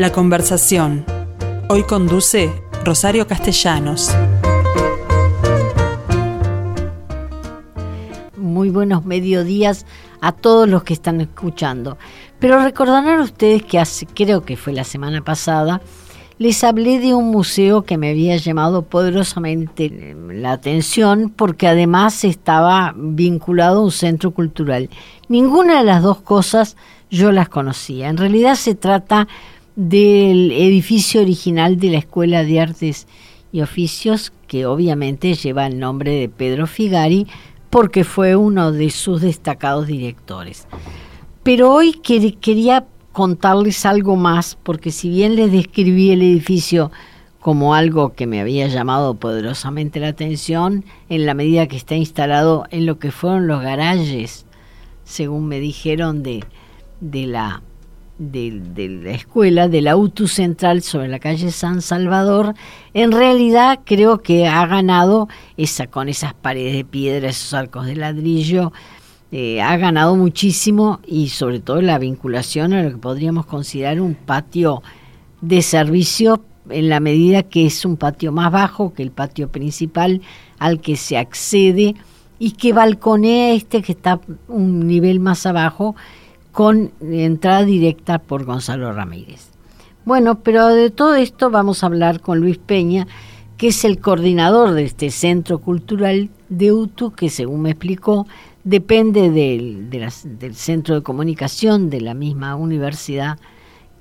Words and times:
La 0.00 0.12
conversación. 0.12 1.04
Hoy 1.68 1.82
conduce 1.82 2.50
Rosario 2.86 3.26
Castellanos. 3.26 4.10
Muy 8.34 8.70
buenos 8.70 9.04
mediodías 9.04 9.84
a 10.22 10.32
todos 10.32 10.66
los 10.66 10.84
que 10.84 10.94
están 10.94 11.20
escuchando. 11.20 11.98
Pero 12.38 12.62
recordarán 12.62 13.20
ustedes 13.20 13.62
que 13.62 13.78
hace, 13.78 14.06
creo 14.06 14.40
que 14.40 14.56
fue 14.56 14.72
la 14.72 14.84
semana 14.84 15.22
pasada, 15.22 15.82
les 16.38 16.64
hablé 16.64 16.98
de 16.98 17.12
un 17.12 17.30
museo 17.30 17.82
que 17.82 17.98
me 17.98 18.08
había 18.08 18.38
llamado 18.38 18.86
poderosamente 18.86 20.16
la 20.30 20.52
atención 20.52 21.28
porque 21.28 21.68
además 21.68 22.24
estaba 22.24 22.94
vinculado 22.96 23.80
a 23.80 23.84
un 23.84 23.92
centro 23.92 24.30
cultural. 24.30 24.88
Ninguna 25.28 25.80
de 25.80 25.84
las 25.84 26.02
dos 26.02 26.22
cosas 26.22 26.78
yo 27.10 27.32
las 27.32 27.50
conocía. 27.50 28.08
En 28.08 28.16
realidad 28.16 28.54
se 28.54 28.74
trata 28.74 29.28
del 29.88 30.52
edificio 30.52 31.22
original 31.22 31.78
de 31.78 31.88
la 31.88 31.98
Escuela 31.98 32.44
de 32.44 32.60
Artes 32.60 33.06
y 33.50 33.62
Oficios, 33.62 34.30
que 34.46 34.66
obviamente 34.66 35.32
lleva 35.32 35.66
el 35.66 35.78
nombre 35.78 36.10
de 36.10 36.28
Pedro 36.28 36.66
Figari, 36.66 37.26
porque 37.70 38.04
fue 38.04 38.36
uno 38.36 38.72
de 38.72 38.90
sus 38.90 39.22
destacados 39.22 39.86
directores. 39.86 40.66
Pero 41.42 41.72
hoy 41.72 41.94
quería 41.94 42.84
contarles 43.12 43.86
algo 43.86 44.16
más, 44.16 44.58
porque 44.62 44.90
si 44.90 45.08
bien 45.08 45.34
les 45.34 45.50
describí 45.50 46.10
el 46.10 46.20
edificio 46.20 46.90
como 47.40 47.74
algo 47.74 48.12
que 48.12 48.26
me 48.26 48.42
había 48.42 48.66
llamado 48.66 49.14
poderosamente 49.14 49.98
la 49.98 50.08
atención, 50.08 50.84
en 51.08 51.24
la 51.24 51.32
medida 51.32 51.68
que 51.68 51.78
está 51.78 51.94
instalado 51.94 52.66
en 52.70 52.84
lo 52.84 52.98
que 52.98 53.12
fueron 53.12 53.46
los 53.46 53.62
garajes, 53.62 54.44
según 55.04 55.48
me 55.48 55.58
dijeron, 55.58 56.22
de, 56.22 56.44
de, 57.00 57.26
la, 57.26 57.62
de, 58.20 58.60
de 58.74 58.88
la 58.88 59.12
escuela, 59.12 59.68
de 59.68 59.80
la 59.80 59.96
UTU 59.96 60.28
Central 60.28 60.82
sobre 60.82 61.08
la 61.08 61.18
calle 61.18 61.50
San 61.50 61.80
Salvador, 61.80 62.54
en 62.92 63.12
realidad 63.12 63.80
creo 63.84 64.18
que 64.20 64.46
ha 64.46 64.66
ganado 64.66 65.28
esa, 65.56 65.86
con 65.86 66.08
esas 66.08 66.34
paredes 66.34 66.74
de 66.74 66.84
piedra, 66.84 67.30
esos 67.30 67.54
arcos 67.54 67.86
de 67.86 67.96
ladrillo, 67.96 68.72
eh, 69.32 69.62
ha 69.62 69.76
ganado 69.78 70.16
muchísimo 70.16 71.00
y 71.06 71.28
sobre 71.30 71.60
todo 71.60 71.80
la 71.80 71.98
vinculación 71.98 72.74
a 72.74 72.82
lo 72.82 72.90
que 72.90 72.98
podríamos 72.98 73.46
considerar 73.46 74.00
un 74.00 74.14
patio 74.14 74.82
de 75.40 75.62
servicio 75.62 76.44
en 76.68 76.90
la 76.90 77.00
medida 77.00 77.42
que 77.42 77.64
es 77.64 77.86
un 77.86 77.96
patio 77.96 78.32
más 78.32 78.52
bajo 78.52 78.92
que 78.92 79.02
el 79.02 79.12
patio 79.12 79.48
principal 79.48 80.20
al 80.58 80.80
que 80.80 80.96
se 80.96 81.16
accede 81.16 81.94
y 82.38 82.52
que 82.52 82.74
balconea 82.74 83.54
este 83.54 83.82
que 83.82 83.92
está 83.92 84.20
un 84.46 84.86
nivel 84.86 85.20
más 85.20 85.46
abajo 85.46 85.96
con 86.52 86.92
entrada 87.00 87.64
directa 87.64 88.18
por 88.18 88.44
Gonzalo 88.44 88.92
Ramírez. 88.92 89.50
Bueno, 90.04 90.40
pero 90.40 90.68
de 90.68 90.90
todo 90.90 91.14
esto 91.14 91.50
vamos 91.50 91.82
a 91.82 91.86
hablar 91.86 92.20
con 92.20 92.40
Luis 92.40 92.58
Peña, 92.58 93.06
que 93.56 93.68
es 93.68 93.84
el 93.84 94.00
coordinador 94.00 94.72
de 94.72 94.84
este 94.84 95.10
centro 95.10 95.58
cultural 95.58 96.30
de 96.48 96.72
UTU, 96.72 97.12
que 97.12 97.28
según 97.28 97.62
me 97.62 97.70
explicó, 97.70 98.26
depende 98.64 99.30
del, 99.30 99.90
del 99.90 100.54
centro 100.54 100.94
de 100.94 101.02
comunicación 101.02 101.90
de 101.90 102.00
la 102.00 102.14
misma 102.14 102.56
universidad, 102.56 103.38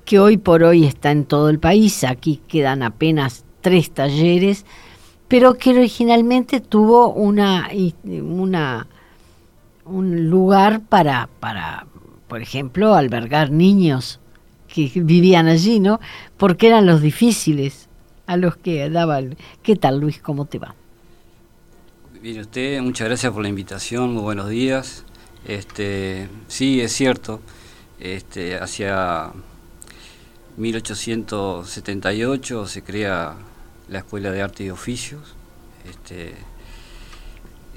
que 0.06 0.20
hoy 0.20 0.38
por 0.38 0.64
hoy 0.64 0.86
está 0.86 1.12
en 1.12 1.26
todo 1.26 1.50
el 1.50 1.60
país. 1.60 2.04
Aquí 2.04 2.42
quedan 2.48 2.82
apenas 2.82 3.46
tres 3.62 3.92
talleres, 3.92 4.66
pero 5.28 5.56
que 5.56 5.72
originalmente 5.72 6.60
tuvo 6.62 7.14
una, 7.14 7.70
un 9.86 10.30
lugar 10.30 10.82
para, 10.82 11.30
para, 11.40 11.86
por 12.30 12.42
ejemplo, 12.42 12.96
albergar 12.96 13.52
niños 13.52 14.22
que 14.74 14.90
vivían 14.96 15.48
allí, 15.48 15.82
¿no? 15.82 16.00
Porque 16.38 16.68
eran 16.68 16.86
los 16.86 17.02
difíciles 17.02 17.90
a 18.28 18.38
los 18.38 18.56
que 18.56 18.90
daban. 18.90 19.36
¿Qué 19.64 19.76
tal, 19.76 20.00
Luis? 20.00 20.22
¿Cómo 20.22 20.46
te 20.46 20.60
va? 20.60 20.76
Bien, 22.22 22.40
usted, 22.40 22.80
muchas 22.82 23.08
gracias 23.08 23.34
por 23.34 23.42
la 23.42 23.50
invitación, 23.50 24.14
muy 24.14 24.22
buenos 24.22 24.48
días. 24.48 25.04
Este, 25.46 26.30
sí, 26.48 26.80
es 26.80 26.94
cierto, 26.94 27.42
este, 28.00 28.58
hacia 28.58 29.32
1878 30.58 32.68
se 32.68 32.84
crea 32.84 33.36
la 33.90 34.00
Escuela 34.00 34.32
de 34.32 34.42
Arte 34.42 34.64
y 34.66 34.70
Oficios. 34.70 35.36
Este, 35.90 36.36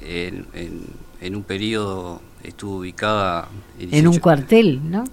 en, 0.04 1.37
un 1.37 1.44
periodo 1.44 2.21
estuvo 2.42 2.78
ubicada... 2.78 3.48
En, 3.78 4.06
un 4.06 4.19
cuartel, 4.19 4.80
¿no? 4.91 5.04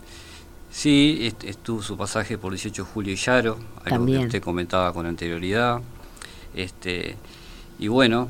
Sí, 0.72 1.34
estuvo 1.44 1.81
su 1.81 1.97
pasaje 1.97 2.38
por 2.38 2.51
18 2.51 2.84
de 2.84 2.90
julio 2.90 3.13
y 3.13 3.16
Yaro, 3.16 3.57
algo 3.85 4.06
que 4.06 4.19
usted 4.19 4.41
comentaba 4.41 4.94
con 4.94 5.06
anterioridad. 5.06 5.81
Este, 6.56 7.16
y 7.79 7.88
bueno, 7.88 8.28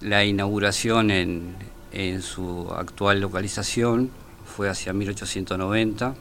la 0.00 0.24
inauguración 0.24 1.10
en, 1.10 1.56
en 1.92 2.22
su 2.22 2.68
actual 2.76 3.20
localización 3.20 4.10
fue 4.44 4.68
hacia 4.68 4.92
1890, 4.92 6.14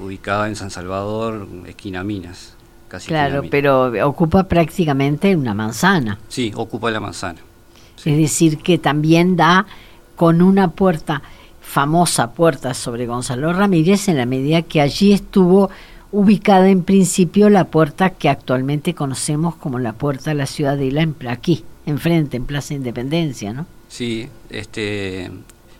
ubicada 0.00 0.48
en 0.48 0.56
San 0.56 0.70
Salvador, 0.70 1.46
esquina 1.66 2.02
Minas. 2.02 2.54
Casi 2.88 3.08
claro, 3.08 3.44
pero 3.48 3.92
ocupa 4.08 4.44
prácticamente 4.44 5.36
una 5.36 5.54
manzana. 5.54 6.18
Sí, 6.28 6.50
ocupa 6.56 6.90
la 6.90 6.98
manzana. 6.98 7.38
Es 8.04 8.16
decir, 8.16 8.58
que 8.58 8.78
también 8.78 9.36
da 9.36 9.66
con 10.20 10.42
una 10.42 10.72
puerta, 10.72 11.22
famosa 11.62 12.32
puerta 12.32 12.74
sobre 12.74 13.06
Gonzalo 13.06 13.54
Ramírez, 13.54 14.06
en 14.06 14.18
la 14.18 14.26
medida 14.26 14.60
que 14.60 14.82
allí 14.82 15.14
estuvo 15.14 15.70
ubicada 16.12 16.68
en 16.68 16.82
principio 16.82 17.48
la 17.48 17.68
puerta 17.68 18.10
que 18.10 18.28
actualmente 18.28 18.94
conocemos 18.94 19.54
como 19.54 19.78
la 19.78 19.94
puerta 19.94 20.28
de 20.28 20.36
la 20.36 20.44
Ciudadela, 20.44 21.00
en, 21.00 21.16
aquí, 21.26 21.64
enfrente, 21.86 22.36
en 22.36 22.44
Plaza 22.44 22.74
Independencia, 22.74 23.54
¿no? 23.54 23.64
Sí, 23.88 24.28
este, 24.50 25.30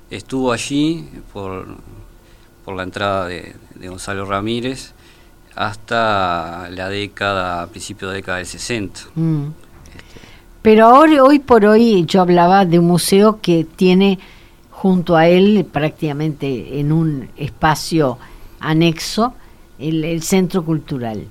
estuvo 0.08 0.52
allí 0.52 1.06
por, 1.34 1.76
por 2.64 2.76
la 2.76 2.84
entrada 2.84 3.26
de, 3.26 3.54
Gonzalo 3.78 4.24
Ramírez 4.24 4.94
hasta 5.54 6.70
la 6.70 6.88
década, 6.88 7.66
principio 7.66 8.08
de 8.08 8.14
la 8.14 8.16
década 8.16 8.38
del 8.38 8.46
60. 8.46 9.00
Mm. 9.16 9.48
Pero 10.62 10.87
ahora, 10.87 11.25
hoy 11.25 11.38
por 11.38 11.65
hoy, 11.65 12.04
yo 12.06 12.21
hablaba 12.21 12.66
de 12.66 12.78
un 12.78 12.87
museo 12.87 13.41
que 13.41 13.65
tiene 13.65 14.19
junto 14.71 15.16
a 15.16 15.26
él, 15.26 15.66
prácticamente 15.71 16.81
en 16.81 16.93
un 16.93 17.28
espacio 17.37 18.19
anexo, 18.60 19.34
el, 19.78 20.22
centro 20.22 20.65
cultural. 20.65 21.26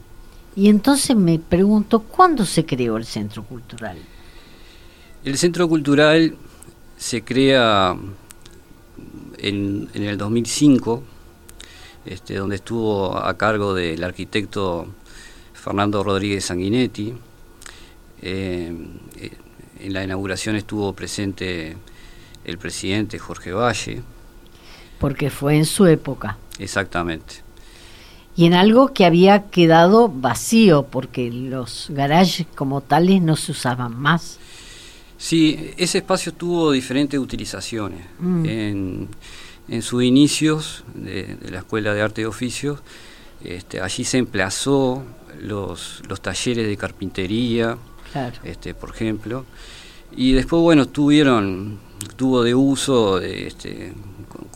Y 0.55 0.69
entonces 0.69 1.15
me 1.15 1.37
pregunto, 1.37 1.99
¿cuándo 1.99 2.45
se 2.45 2.65
creó 2.65 2.97
el 2.97 3.05
centro 3.05 3.43
cultural? 3.43 3.97
El 5.23 5.37
centro 5.37 5.69
cultural 5.69 6.35
se 6.97 7.23
crea 7.23 7.95
en, 9.37 9.89
el 9.93 10.17
2005, 10.17 11.03
este, 12.05 12.35
donde 12.35 12.55
estuvo 12.55 13.15
a 13.15 13.37
cargo 13.37 13.75
del 13.75 14.03
arquitecto 14.03 14.87
Fernando 15.53 16.03
Rodríguez 16.03 16.45
Sanguinetti. 16.45 17.13
Eh, 18.21 18.73
en 19.79 19.93
la 19.93 20.03
inauguración 20.03 20.55
estuvo 20.55 20.93
presente 20.93 21.77
el 22.43 22.57
presidente 22.57 23.17
Jorge 23.19 23.51
Valle. 23.51 24.01
Porque 24.99 25.29
fue 25.29 25.55
en 25.55 25.65
su 25.65 25.85
época. 25.85 26.37
Exactamente 26.57 27.49
y 28.39 28.45
en 28.45 28.53
algo 28.53 28.93
que 28.93 29.03
había 29.03 29.49
quedado 29.49 30.07
vacío 30.07 30.83
porque 30.89 31.29
los 31.29 31.87
garages 31.89 32.47
como 32.55 32.79
tales 32.79 33.21
no 33.21 33.35
se 33.35 33.51
usaban 33.51 33.99
más. 33.99 34.39
Sí, 35.17 35.71
ese 35.75 35.97
espacio 35.97 36.33
tuvo 36.33 36.71
diferentes 36.71 37.19
utilizaciones. 37.19 37.99
Mm. 38.17 38.45
En, 38.45 39.07
en 39.67 39.81
sus 39.81 40.05
inicios 40.05 40.85
de, 40.93 41.35
la 41.51 41.57
Escuela 41.57 41.93
de 41.93 42.01
Arte 42.01 42.21
y 42.21 42.23
Oficios, 42.23 42.79
este, 43.43 43.81
allí 43.81 44.05
se 44.05 44.19
emplazó 44.19 45.03
los, 45.41 46.01
los 46.07 46.21
talleres 46.21 46.65
de 46.65 46.77
carpintería, 46.77 47.77
este, 48.43 48.73
por 48.73 48.89
ejemplo, 48.91 49.45
y 50.15 50.33
después, 50.33 50.61
bueno, 50.61 50.87
tuvieron, 50.87 51.79
tuvo 52.15 52.43
de 52.43 52.55
uso 52.55 53.19
este, 53.21 53.93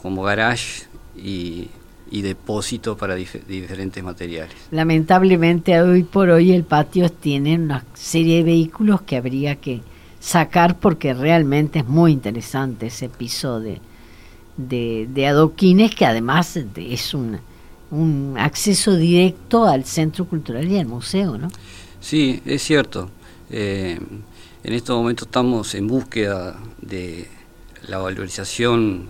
como 0.01 0.23
garage 0.23 0.85
y 1.15 1.69
y 2.13 2.21
depósito 2.21 2.95
para 2.95 3.15
diferentes 3.15 4.03
materiales. 4.03 4.53
Lamentablemente 4.69 5.81
hoy 5.81 6.03
por 6.03 6.29
hoy 6.29 6.51
el 6.51 6.63
patio 6.63 7.09
tiene 7.09 7.55
una 7.55 7.83
serie 7.95 8.37
de 8.37 8.43
vehículos 8.43 9.01
que 9.01 9.17
habría 9.17 9.55
que 9.55 9.81
sacar 10.19 10.77
porque 10.77 11.15
realmente 11.15 11.79
es 11.79 11.87
muy 11.87 12.11
interesante 12.11 12.85
ese 12.85 13.09
piso 13.09 13.59
de, 13.59 13.81
de, 14.57 15.27
adoquines 15.27 15.95
que 15.95 16.05
además 16.05 16.55
es 16.75 17.15
un, 17.15 17.39
un 17.89 18.35
acceso 18.37 18.95
directo 18.95 19.65
al 19.65 19.83
centro 19.83 20.25
cultural 20.25 20.69
y 20.69 20.77
al 20.77 20.85
museo, 20.85 21.39
¿no? 21.39 21.47
Sí, 21.99 22.43
es 22.45 22.61
cierto. 22.61 23.09
Eh, 23.55 23.99
en 24.63 24.73
estos 24.73 24.97
momentos 24.97 25.27
estamos 25.27 25.75
en 25.75 25.85
búsqueda 25.87 26.59
de 26.81 27.27
la 27.87 27.99
valorización 27.99 29.09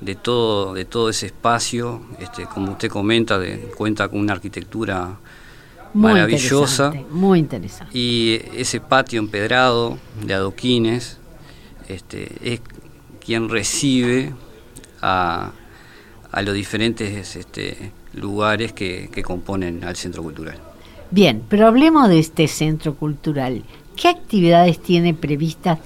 de 0.00 0.16
todo, 0.16 0.74
de 0.74 0.84
todo 0.84 1.08
ese 1.08 1.26
espacio, 1.26 2.02
este, 2.18 2.46
como 2.46 2.72
usted 2.72 2.88
comenta, 2.88 3.38
de, 3.38 3.58
cuenta 3.76 4.08
con 4.08 4.18
una 4.18 4.32
arquitectura 4.32 5.20
maravillosa. 5.94 6.92
Muy 7.10 7.38
interesante. 7.38 7.96
Y 7.96 8.40
ese 8.56 8.80
patio 8.80 9.20
empedrado 9.20 9.98
de 10.20 10.34
adoquines 10.34 11.18
este, 11.86 12.32
es 12.42 12.60
quien 13.24 13.48
recibe 13.48 14.34
a, 15.00 15.52
a 16.32 16.42
los 16.42 16.54
diferentes 16.56 17.36
este, 17.36 17.92
lugares 18.14 18.72
que, 18.72 19.10
que 19.12 19.22
componen 19.22 19.84
al 19.84 19.94
centro 19.94 20.24
cultural. 20.24 20.65
Bien, 21.16 21.42
pero 21.48 21.66
hablemos 21.66 22.10
de 22.10 22.18
este 22.18 22.46
centro 22.46 22.94
cultural. 22.94 23.62
¿Qué 23.96 24.08
actividades 24.08 24.78
tiene 24.82 25.14
previstas? 25.14 25.78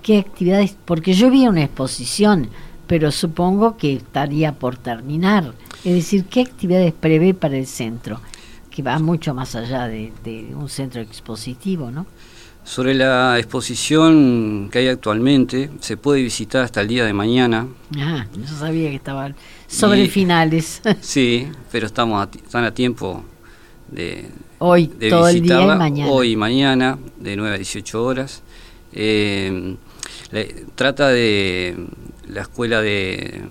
¿Qué 0.00 0.18
actividades? 0.18 0.76
Porque 0.84 1.12
yo 1.12 1.28
vi 1.28 1.48
una 1.48 1.64
exposición, 1.64 2.48
pero 2.86 3.10
supongo 3.10 3.76
que 3.76 3.94
estaría 3.94 4.52
por 4.52 4.76
terminar. 4.76 5.54
Es 5.82 5.92
decir, 5.92 6.26
¿qué 6.26 6.42
actividades 6.42 6.92
prevé 6.92 7.34
para 7.34 7.56
el 7.56 7.66
centro? 7.66 8.20
Que 8.70 8.84
va 8.84 8.96
mucho 9.00 9.34
más 9.34 9.56
allá 9.56 9.88
de, 9.88 10.12
un 10.54 10.68
centro 10.68 11.00
expositivo, 11.00 11.90
¿no? 11.90 12.06
Sobre 12.62 12.94
la 12.94 13.40
exposición 13.40 14.68
que 14.70 14.78
hay 14.78 14.86
actualmente, 14.86 15.68
se 15.80 15.96
puede 15.96 16.22
visitar 16.22 16.62
hasta 16.62 16.82
el 16.82 16.86
día 16.86 17.04
de 17.04 17.12
mañana. 17.12 17.66
Ah, 17.98 18.24
yo 18.32 18.46
sabía 18.56 18.90
que 18.90 18.96
estaba 18.96 19.34
sobre 19.66 20.06
finales. 20.06 20.80
sí, 21.00 21.48
pero 21.72 21.86
estamos 21.86 22.28
están 22.36 22.62
a 22.62 22.70
tiempo 22.72 23.24
de, 23.90 24.30
Hoy, 24.58 24.88
todo 24.88 25.28
el 25.28 25.42
día 25.42 25.62
y 25.62 25.66
mañana. 25.66 26.10
Hoy 26.10 26.32
y 26.32 26.36
mañana, 26.36 26.98
de 27.18 27.36
9 27.36 27.54
a 27.54 27.58
18 27.58 28.02
horas. 28.02 28.42
Eh, 28.92 29.76
trata 30.74 31.08
de 31.08 31.76
la 32.28 32.42
escuela 32.42 32.80
de, 32.80 33.42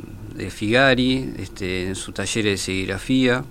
Figari, 0.50 1.34
este, 1.38 1.88
en 1.88 1.96
su 1.96 2.12
taller 2.12 2.46
de 2.46 2.58
serigrafía, 2.58 3.46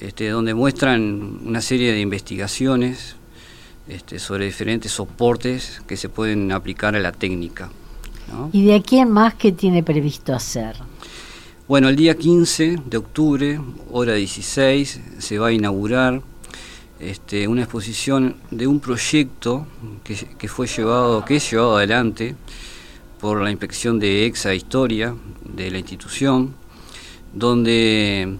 este, 0.00 0.28
donde 0.28 0.54
muestran 0.54 1.40
una 1.44 1.60
serie 1.60 1.92
de 1.92 2.00
investigaciones 2.00 3.16
este, 3.86 4.18
sobre 4.18 4.46
diferentes 4.46 4.90
soportes 4.92 5.82
que 5.86 5.96
se 5.96 6.08
pueden 6.08 6.50
aplicar 6.50 6.96
a 6.96 7.00
la 7.00 7.12
técnica. 7.12 7.70
¿Y 8.52 8.64
de 8.64 8.74
aquí 8.74 8.98
en 8.98 9.10
más 9.10 9.34
qué 9.34 9.52
tiene 9.52 9.82
previsto 9.82 10.34
hacer? 10.34 10.76
Bueno, 11.68 11.88
el 11.88 11.96
día 11.96 12.16
15 12.16 12.78
de 12.84 12.96
octubre, 12.96 13.60
hora 13.90 14.14
16, 14.14 15.00
se 15.18 15.38
va 15.38 15.48
a 15.48 15.52
inaugurar 15.52 16.22
este, 17.00 17.48
una 17.48 17.62
exposición 17.62 18.36
de 18.50 18.66
un 18.66 18.80
proyecto 18.80 19.66
que, 20.04 20.48
fue 20.48 20.66
llevado, 20.66 21.24
que 21.24 21.36
es 21.36 21.50
llevado 21.50 21.76
adelante 21.76 22.36
por 23.20 23.40
la 23.42 23.50
inspección 23.50 23.98
de 23.98 24.26
Exa 24.26 24.54
Historia 24.54 25.14
de 25.44 25.70
la 25.70 25.78
institución, 25.78 26.54
donde 27.32 28.36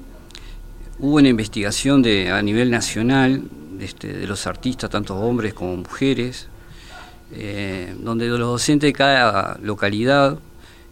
hubo 0.98 1.16
una 1.16 1.28
investigación 1.28 2.02
de, 2.02 2.30
a 2.30 2.40
nivel 2.42 2.70
nacional 2.70 3.42
este, 3.80 4.12
de 4.12 4.26
los 4.26 4.46
artistas, 4.46 4.90
tanto 4.90 5.16
hombres 5.16 5.52
como 5.52 5.76
mujeres, 5.76 6.48
eh, 7.32 7.94
donde 7.98 8.28
los 8.28 8.38
docentes 8.38 8.88
de 8.88 8.92
cada 8.92 9.58
localidad 9.62 10.38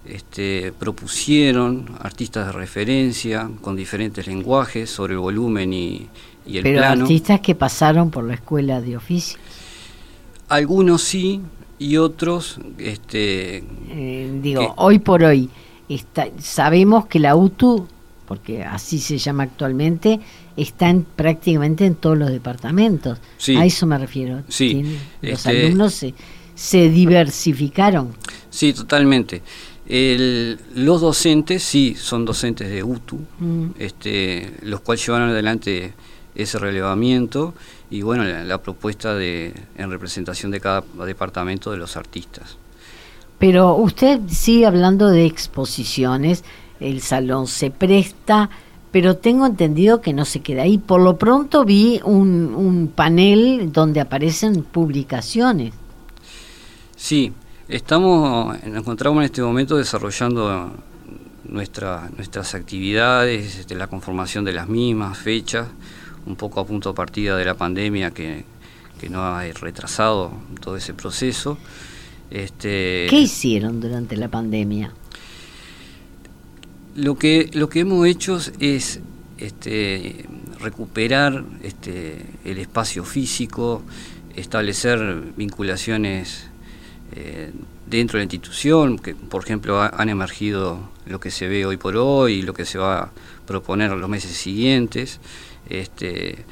este, 0.04 0.72
propusieron 0.78 1.90
artistas 2.00 2.46
de 2.46 2.52
referencia 2.52 3.48
con 3.60 3.76
diferentes 3.76 4.26
lenguajes 4.26 4.90
sobre 4.90 5.14
el 5.14 5.20
volumen 5.20 5.72
y, 5.72 6.08
pero 6.62 6.84
artistas 6.84 7.40
que 7.40 7.54
pasaron 7.54 8.10
por 8.10 8.24
la 8.24 8.34
escuela 8.34 8.80
de 8.80 8.96
oficio. 8.96 9.38
Algunos 10.48 11.02
sí 11.02 11.40
y 11.78 11.96
otros, 11.96 12.58
este, 12.78 13.64
eh, 13.90 14.38
digo, 14.42 14.74
hoy 14.76 14.98
por 14.98 15.22
hoy 15.22 15.48
está, 15.88 16.28
sabemos 16.38 17.06
que 17.06 17.18
la 17.18 17.36
UTU, 17.36 17.86
porque 18.26 18.62
así 18.62 18.98
se 18.98 19.18
llama 19.18 19.44
actualmente, 19.44 20.20
está 20.56 20.88
en, 20.88 21.04
prácticamente 21.04 21.86
en 21.86 21.94
todos 21.94 22.18
los 22.18 22.30
departamentos. 22.30 23.18
A 23.56 23.64
eso 23.64 23.86
me 23.86 23.98
refiero. 23.98 24.42
Sí. 24.48 24.98
los 25.22 25.46
este, 25.46 25.66
alumnos 25.66 25.94
se, 25.94 26.14
se 26.54 26.88
diversificaron. 26.88 28.14
Sí, 28.50 28.72
totalmente. 28.72 29.42
Los 29.86 31.00
docentes, 31.00 31.62
sí, 31.62 31.94
son 31.98 32.24
docentes 32.24 32.70
de 32.70 32.82
UTU, 32.82 33.18
mm. 33.38 33.66
este, 33.78 34.54
los 34.62 34.80
cuales 34.80 35.04
llevaron 35.06 35.30
adelante 35.30 35.92
ese 36.34 36.58
relevamiento 36.58 37.54
y 37.90 38.02
bueno, 38.02 38.24
la, 38.24 38.62
propuesta 38.62 39.14
de, 39.14 39.52
en 39.76 39.90
representación 39.90 40.50
de 40.50 40.60
cada 40.60 40.82
departamento 41.04 41.70
de 41.70 41.76
los 41.76 41.96
artistas. 41.96 42.56
Pero 43.38 43.74
usted 43.74 44.20
sigue 44.28 44.66
hablando 44.66 45.08
de 45.08 45.26
exposiciones, 45.26 46.44
el 46.80 47.02
salón 47.02 47.46
se 47.48 47.70
presta, 47.70 48.48
pero 48.92 49.16
tengo 49.16 49.46
entendido 49.46 50.00
que 50.00 50.12
no 50.12 50.24
se 50.24 50.40
queda 50.40 50.62
ahí. 50.62 50.78
Por 50.78 51.00
lo 51.00 51.18
pronto 51.18 51.64
vi 51.64 52.00
un, 52.04 52.54
un 52.54 52.88
panel 52.88 53.72
donde 53.72 54.00
aparecen 54.00 54.62
publicaciones. 54.62 55.74
Sí, 56.96 57.32
estamos, 57.68 58.62
nos 58.64 58.78
encontramos 58.78 59.20
en 59.20 59.24
este 59.24 59.42
momento 59.42 59.76
desarrollando 59.76 60.72
nuestra, 61.44 62.10
nuestras 62.16 62.54
actividades, 62.54 63.58
este, 63.58 63.74
la 63.74 63.86
conformación 63.86 64.44
de 64.44 64.52
las 64.52 64.68
mismas, 64.68 65.18
fechas, 65.18 65.68
un 66.26 66.36
poco 66.36 66.60
a 66.60 66.66
punto 66.66 66.90
de 66.90 66.94
partida 66.94 67.36
de 67.36 67.44
la 67.44 67.54
pandemia 67.54 68.12
que, 68.12 68.44
que 69.00 69.08
no 69.08 69.22
ha 69.22 69.42
retrasado 69.42 70.32
todo 70.60 70.76
ese 70.76 70.94
proceso. 70.94 71.58
Este, 72.30 73.06
¿Qué 73.10 73.20
hicieron 73.20 73.80
durante 73.80 74.16
la 74.16 74.28
pandemia? 74.28 74.92
Lo 76.94 77.16
que, 77.16 77.50
lo 77.52 77.68
que 77.68 77.80
hemos 77.80 78.06
hecho 78.06 78.38
es 78.60 79.00
este, 79.38 80.26
recuperar 80.60 81.44
este, 81.62 82.24
el 82.44 82.58
espacio 82.58 83.04
físico, 83.04 83.82
establecer 84.36 85.32
vinculaciones 85.36 86.51
eh, 87.14 87.52
dentro 87.86 88.18
de 88.18 88.20
la 88.20 88.24
institución, 88.24 88.98
que 88.98 89.14
por 89.14 89.44
ejemplo 89.44 89.80
han 89.80 90.08
emergido 90.08 90.78
lo 91.06 91.20
que 91.20 91.30
se 91.30 91.46
ve 91.46 91.66
hoy 91.66 91.76
por 91.76 91.96
hoy 91.96 92.34
y 92.34 92.42
lo 92.42 92.54
que 92.54 92.64
se 92.64 92.78
va 92.78 92.98
a 92.98 93.10
proponer 93.46 93.90
los 93.90 94.08
meses 94.08 94.32
siguientes. 94.32 95.20
Este, 95.68 96.44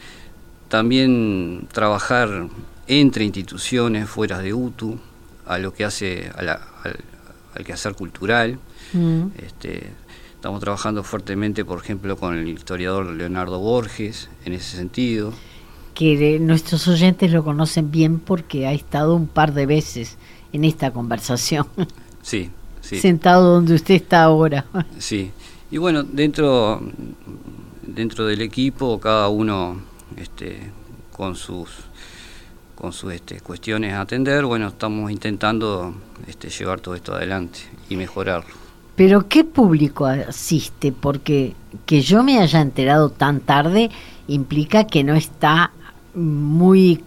también 0.69 1.67
trabajar 1.73 2.49
entre 2.87 3.25
instituciones 3.25 4.09
fuera 4.09 4.39
de 4.39 4.53
UTU, 4.53 4.99
a 5.47 5.59
lo 5.59 5.73
que 5.73 5.85
hace 5.85 6.31
al, 6.37 6.49
al, 6.49 7.65
quehacer 7.65 7.95
cultural. 7.95 8.59
Mm. 8.93 9.29
Este, 9.39 9.91
estamos 10.35 10.61
trabajando 10.61 11.03
fuertemente, 11.03 11.65
por 11.65 11.79
ejemplo, 11.79 12.17
con 12.17 12.37
el 12.37 12.49
historiador 12.49 13.07
Leonardo 13.07 13.59
Borges, 13.59 14.29
en 14.45 14.53
ese 14.53 14.77
sentido. 14.77 15.33
Que 15.95 16.39
nuestros 16.39 16.87
oyentes 16.87 17.33
lo 17.33 17.45
conocen 17.45 17.91
bien 17.91 18.21
porque 18.21 18.67
ha 18.67 18.73
estado 18.73 19.15
un 19.15 19.27
par 19.27 19.55
de 19.55 19.67
veces 19.67 20.19
en 20.53 20.65
esta 20.65 20.91
conversación. 20.91 21.67
Sí, 22.23 22.51
sí. 22.81 23.01
Sentado 23.01 23.55
donde 23.55 23.75
usted 23.75 23.95
está 23.95 24.25
ahora. 24.25 24.67
Sí. 24.99 25.31
Y 25.71 25.79
bueno, 25.79 26.03
dentro 26.03 26.83
dentro 27.95 28.27
del 28.27 28.41
equipo, 28.41 28.99
cada 29.01 29.29
uno 29.29 29.77
este, 30.17 30.71
con 31.13 31.35
sus 31.35 31.69
con 32.75 32.95
sus 32.95 33.13
este, 33.13 33.41
cuestiones 33.41 33.93
a 33.93 34.01
atender, 34.01 34.47
bueno, 34.47 34.69
estamos 34.69 35.11
intentando 35.11 35.95
este, 36.27 36.49
llevar 36.49 36.81
todo 36.81 36.95
esto 36.95 37.15
adelante 37.15 37.61
y 37.91 37.97
mejorarlo. 37.97 38.55
Pero 38.97 39.29
¿qué 39.29 39.45
público 39.45 40.07
asiste? 40.07 40.91
Porque 40.91 41.55
que 41.85 42.01
yo 42.01 42.23
me 42.23 42.39
haya 42.39 42.63
enterado 42.63 43.11
tan 43.11 43.41
tarde 43.41 43.91
implica 44.29 44.85
que 44.85 45.05
no 45.05 45.15
está 45.15 45.73
muy 46.15 47.05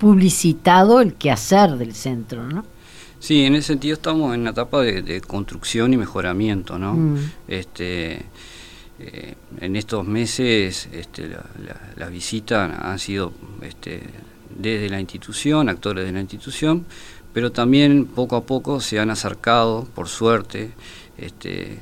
publicitado 0.00 1.02
el 1.02 1.14
quehacer 1.14 1.76
del 1.76 1.94
centro, 1.94 2.48
¿no? 2.48 2.64
Sí, 3.18 3.44
en 3.44 3.54
ese 3.54 3.68
sentido 3.68 3.94
estamos 3.94 4.34
en 4.34 4.40
una 4.40 4.50
etapa 4.50 4.80
de, 4.80 5.20
construcción 5.20 5.92
y 5.92 5.98
mejoramiento, 5.98 6.78
¿no? 6.78 6.94
Mm. 6.94 7.16
Este, 7.46 8.24
eh, 8.98 9.34
en 9.60 9.76
estos 9.76 10.06
meses 10.06 10.88
este, 10.90 11.28
la, 11.28 11.44
las 11.96 12.10
visitas 12.10 12.72
han 12.80 12.98
sido 12.98 13.32
este, 13.60 14.02
desde 14.58 14.88
la 14.88 14.98
institución, 14.98 15.68
actores 15.68 16.06
de 16.06 16.12
la 16.12 16.20
institución, 16.20 16.86
pero 17.34 17.52
también 17.52 18.06
poco 18.06 18.36
a 18.36 18.44
poco 18.44 18.80
se 18.80 18.98
han 18.98 19.10
acercado, 19.10 19.86
por 19.94 20.08
suerte, 20.08 20.70
este, 21.18 21.78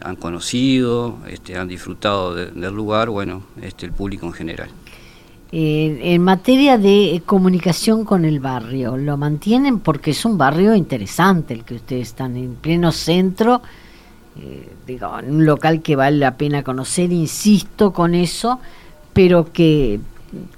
han 0.00 0.16
conocido, 0.16 1.18
este, 1.28 1.56
han 1.56 1.68
disfrutado 1.68 2.34
del 2.34 2.74
lugar, 2.74 3.10
bueno, 3.10 3.44
este, 3.62 3.86
el 3.86 3.92
público 3.92 4.26
en 4.26 4.32
general. 4.32 4.70
Eh, 5.52 6.14
en 6.14 6.22
materia 6.22 6.78
de 6.78 7.22
comunicación 7.26 8.04
con 8.04 8.24
el 8.24 8.38
barrio, 8.38 8.96
¿lo 8.96 9.16
mantienen? 9.16 9.80
Porque 9.80 10.12
es 10.12 10.24
un 10.24 10.38
barrio 10.38 10.74
interesante 10.74 11.54
el 11.54 11.64
que 11.64 11.74
ustedes 11.74 12.08
están 12.08 12.36
en 12.36 12.54
pleno 12.54 12.92
centro 12.92 13.60
eh, 14.38 14.68
digo, 14.86 15.18
en 15.18 15.34
un 15.34 15.44
local 15.44 15.82
que 15.82 15.96
vale 15.96 16.16
la 16.18 16.36
pena 16.36 16.62
conocer, 16.62 17.12
insisto 17.12 17.92
con 17.92 18.14
eso, 18.14 18.60
pero 19.12 19.52
que, 19.52 20.00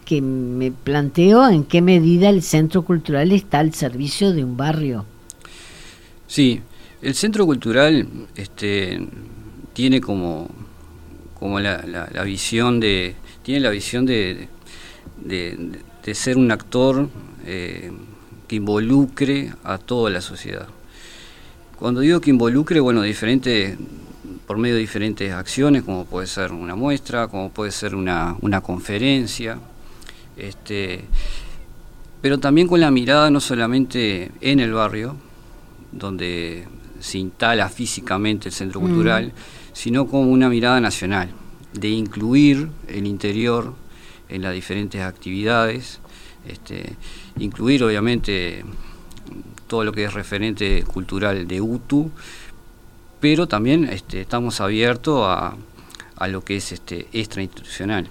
que 0.04 0.20
me 0.20 0.70
planteo 0.70 1.48
en 1.48 1.64
qué 1.64 1.80
medida 1.80 2.28
el 2.28 2.42
centro 2.42 2.82
cultural 2.82 3.32
está 3.32 3.60
al 3.60 3.74
servicio 3.74 4.32
de 4.32 4.44
un 4.44 4.56
barrio. 4.56 5.06
Sí, 6.26 6.60
El 7.00 7.14
centro 7.14 7.44
cultural 7.46 8.06
este, 8.36 9.04
tiene 9.72 10.00
como, 10.00 10.48
como 11.38 11.58
la, 11.58 12.06
visión 12.24 12.78
de. 12.78 13.16
tiene 13.42 13.60
la 13.60 13.70
visión 13.70 14.06
de, 14.06 14.48
de, 15.24 16.14
ser 16.14 16.36
un 16.36 16.50
actor 16.50 17.08
eh, 17.44 17.90
que 18.48 18.56
involucre 18.56 19.52
a 19.64 19.78
toda 19.78 20.10
la 20.10 20.20
sociedad. 20.20 20.68
Cuando 21.78 22.00
digo 22.00 22.20
que 22.20 22.30
involucre, 22.30 22.80
bueno, 22.80 23.02
diferente, 23.02 23.76
por 24.46 24.58
medio 24.58 24.74
de 24.74 24.80
diferentes 24.80 25.32
acciones, 25.32 25.82
como 25.82 26.04
puede 26.04 26.26
ser 26.26 26.52
una 26.52 26.76
muestra, 26.76 27.28
como 27.28 27.50
puede 27.50 27.72
ser 27.72 27.94
una, 27.94 28.36
una 28.40 28.60
conferencia, 28.60 29.58
este, 30.36 31.04
pero 32.20 32.38
también 32.38 32.68
con 32.68 32.80
la 32.80 32.90
mirada 32.90 33.30
no 33.30 33.40
solamente 33.40 34.30
en 34.40 34.60
el 34.60 34.72
barrio, 34.72 35.16
donde 35.90 36.66
se 37.00 37.18
instala 37.18 37.68
físicamente 37.68 38.48
el 38.48 38.54
centro 38.54 38.80
cultural, 38.80 39.32
sino 39.72 40.06
como 40.06 40.30
una 40.30 40.48
mirada 40.48 40.80
nacional, 40.80 41.30
de 41.72 41.88
incluir 41.88 42.68
el 42.86 43.06
interior 43.06 43.74
en 44.32 44.42
las 44.42 44.54
diferentes 44.54 45.00
actividades, 45.02 46.00
este, 46.48 46.96
incluir 47.38 47.84
obviamente 47.84 48.64
todo 49.68 49.84
lo 49.84 49.92
que 49.92 50.04
es 50.04 50.12
referente 50.12 50.82
cultural 50.82 51.46
de 51.46 51.60
UTU, 51.60 52.10
pero 53.20 53.46
también 53.46 53.84
este, 53.84 54.22
estamos 54.22 54.60
abiertos 54.60 55.24
a, 55.24 55.56
a, 56.16 56.28
lo 56.28 56.42
que 56.42 56.56
es 56.56 56.72
este, 56.72 57.06
extrainstitucional. 57.12 58.08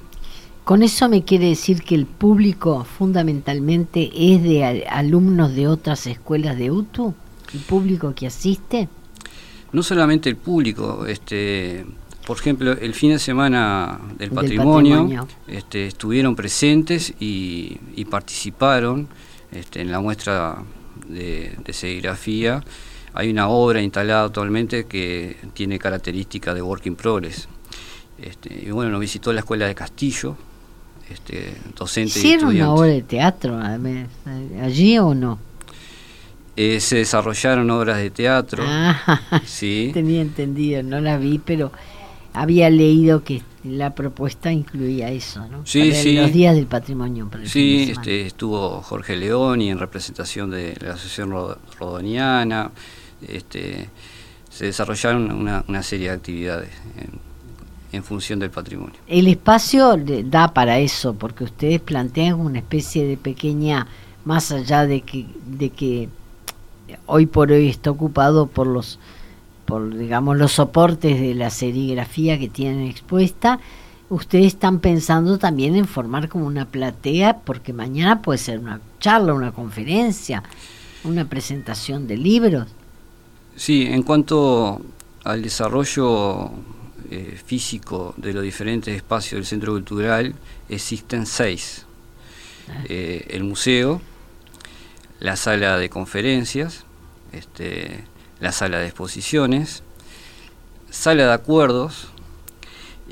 Con 0.63 0.83
eso 0.83 1.09
me 1.09 1.23
quiere 1.23 1.47
decir 1.47 1.83
que 1.83 1.95
el 1.95 2.05
público 2.05 2.85
fundamentalmente 2.85 4.09
es 4.15 4.41
de 4.43 4.85
alumnos 4.89 5.53
de 5.53 5.67
otras 5.67 6.07
escuelas 6.07 6.57
de 6.57 6.71
UTU, 6.71 7.13
el 7.53 7.59
público 7.61 8.13
que 8.15 8.27
asiste. 8.27 8.87
No 9.73 9.83
solamente 9.83 10.29
el 10.29 10.37
público, 10.37 11.05
este, 11.07 11.85
por 12.31 12.39
ejemplo, 12.39 12.71
el 12.71 12.93
fin 12.93 13.11
de 13.11 13.19
semana 13.19 13.99
del 14.17 14.31
patrimonio, 14.31 15.27
Este, 15.49 15.87
estuvieron 15.87 16.33
presentes 16.33 17.13
y, 17.19 17.77
y 17.97 18.05
participaron 18.05 19.09
este, 19.51 19.81
en 19.81 19.91
la 19.91 19.99
muestra 19.99 20.63
de, 21.09 21.57
serigrafía, 21.71 22.63
hay 23.13 23.29
una 23.29 23.49
obra 23.49 23.81
instalada 23.81 24.23
actualmente 24.23 24.85
que 24.85 25.35
tiene 25.53 25.77
características 25.77 26.55
de 26.55 26.61
working 26.61 26.95
progress. 26.95 27.49
Este, 28.17 28.63
y 28.65 28.71
bueno, 28.71 28.91
nos 28.91 29.01
visitó 29.01 29.33
la 29.33 29.41
escuela 29.41 29.67
de 29.67 29.75
Castillo, 29.75 30.37
este, 31.09 31.53
docente 31.77 32.17
¿Hicieron 32.17 32.55
una 32.55 32.71
obra 32.71 32.87
de 32.91 33.01
teatro 33.01 33.59
allí 34.61 34.97
o 34.99 35.13
no? 35.13 35.37
Eh, 36.55 36.79
se 36.79 36.95
desarrollaron 36.95 37.69
obras 37.71 37.97
de 37.97 38.09
teatro. 38.09 38.63
Ah, 38.65 39.19
sí. 39.45 39.91
tenía 39.93 40.21
entendido, 40.21 40.81
no 40.81 41.01
la 41.01 41.17
vi, 41.17 41.37
pero 41.37 41.73
había 42.33 42.69
leído 42.69 43.23
que 43.23 43.41
la 43.63 43.93
propuesta 43.93 44.51
incluía 44.51 45.11
eso, 45.11 45.47
¿no? 45.47 45.65
Sí, 45.65 45.91
sí. 45.93 46.15
Los 46.15 46.33
días 46.33 46.55
del 46.55 46.65
patrimonio. 46.65 47.29
sí, 47.45 47.91
este, 47.91 48.25
estuvo 48.25 48.81
Jorge 48.81 49.15
León 49.15 49.61
y 49.61 49.69
en 49.69 49.77
representación 49.77 50.49
de 50.49 50.75
la 50.81 50.93
Asociación 50.93 51.31
Rodoniana. 51.79 52.71
Este, 53.27 53.89
se 54.49 54.65
desarrollaron 54.65 55.31
una, 55.31 55.63
una 55.67 55.83
serie 55.83 56.09
de 56.09 56.15
actividades 56.15 56.69
en, 56.97 57.19
en, 57.91 58.03
función 58.03 58.39
del 58.39 58.49
patrimonio. 58.49 58.95
El 59.07 59.27
espacio 59.27 59.95
da 60.25 60.53
para 60.53 60.79
eso, 60.79 61.13
porque 61.13 61.43
ustedes 61.43 61.79
plantean 61.79 62.39
una 62.39 62.59
especie 62.59 63.05
de 63.05 63.15
pequeña, 63.17 63.87
más 64.25 64.51
allá 64.51 64.87
de 64.87 65.01
que, 65.01 65.27
de 65.45 65.69
que 65.69 66.09
hoy 67.05 67.27
por 67.27 67.51
hoy 67.51 67.69
está 67.69 67.91
ocupado 67.91 68.47
por 68.47 68.67
los 68.67 68.99
por 69.71 69.95
digamos 69.95 70.35
los 70.35 70.51
soportes 70.51 71.17
de 71.21 71.33
la 71.33 71.49
serigrafía 71.49 72.37
que 72.37 72.49
tienen 72.49 72.87
expuesta, 72.87 73.61
ustedes 74.09 74.47
están 74.47 74.81
pensando 74.81 75.37
también 75.37 75.77
en 75.77 75.87
formar 75.87 76.27
como 76.27 76.45
una 76.45 76.65
platea, 76.65 77.37
porque 77.37 77.71
mañana 77.71 78.21
puede 78.21 78.37
ser 78.37 78.59
una 78.59 78.81
charla, 78.99 79.33
una 79.33 79.53
conferencia, 79.53 80.43
una 81.05 81.23
presentación 81.23 82.05
de 82.05 82.17
libros. 82.17 82.67
Sí, 83.55 83.87
en 83.89 84.03
cuanto 84.03 84.81
al 85.23 85.41
desarrollo 85.41 86.51
eh, 87.09 87.39
físico 87.41 88.13
de 88.17 88.33
los 88.33 88.43
diferentes 88.43 88.93
espacios 88.93 89.37
del 89.37 89.45
centro 89.45 89.71
cultural, 89.71 90.35
existen 90.67 91.25
seis. 91.25 91.85
Ah. 92.67 92.83
Eh, 92.89 93.25
el 93.29 93.45
museo, 93.45 94.01
la 95.21 95.37
sala 95.37 95.77
de 95.77 95.89
conferencias, 95.89 96.83
este, 97.31 98.10
la 98.41 98.51
sala 98.51 98.79
de 98.79 98.87
exposiciones, 98.87 99.83
sala 100.89 101.27
de 101.27 101.33
acuerdos 101.33 102.09